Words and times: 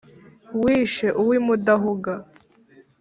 Wishe 0.61 1.07
uw’i 1.21 1.39
Mudahuga 1.45 2.11